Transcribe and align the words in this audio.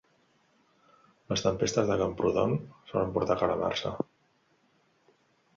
Les 1.33 1.43
tempestes 1.47 1.91
de 1.91 1.97
Camprodon 2.03 2.57
solen 2.93 3.15
portar 3.19 3.39
calamarsa. 3.43 3.93